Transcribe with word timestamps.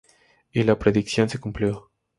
Y 0.51 0.63
la 0.63 0.79
predicción 0.79 1.29
se 1.29 1.39
cumplió. 1.39 1.91